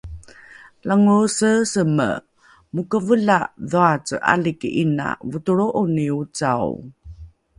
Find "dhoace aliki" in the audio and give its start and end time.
3.73-4.69